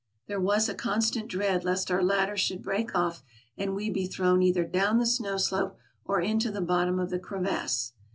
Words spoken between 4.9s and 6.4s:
the snow slope or